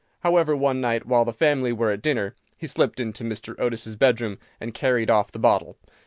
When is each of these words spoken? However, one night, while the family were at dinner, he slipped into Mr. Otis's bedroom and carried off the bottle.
However, 0.21 0.55
one 0.55 0.81
night, 0.81 1.05
while 1.05 1.25
the 1.25 1.31
family 1.31 1.71
were 1.71 1.91
at 1.91 2.01
dinner, 2.01 2.33
he 2.57 2.65
slipped 2.65 2.99
into 2.99 3.23
Mr. 3.23 3.53
Otis's 3.59 3.95
bedroom 3.95 4.39
and 4.59 4.73
carried 4.73 5.11
off 5.11 5.31
the 5.31 5.37
bottle. 5.37 5.77